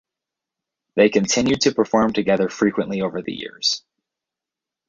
They 0.95 1.09
continued 1.09 1.61
to 1.61 1.75
perform 1.75 2.13
together 2.13 2.49
frequently 2.49 3.01
over 3.01 3.21
the 3.21 3.33
years. 3.33 3.83